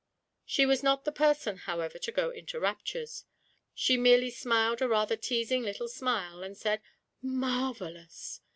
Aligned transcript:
She 0.47 0.65
was 0.65 0.81
not 0.81 1.05
the 1.05 1.11
person, 1.11 1.57
however, 1.57 1.99
to 1.99 2.11
go 2.11 2.31
into 2.31 2.59
raptures; 2.59 3.25
she 3.75 3.97
merely 3.97 4.31
smiled 4.31 4.81
a 4.81 4.87
rather 4.87 5.15
teasing 5.15 5.61
little 5.61 5.87
smile, 5.87 6.41
and 6.41 6.57
said, 6.57 6.81
'Mar 7.21 7.75
vellous!' 7.75 8.39